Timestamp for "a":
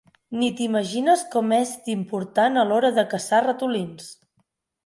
2.63-2.65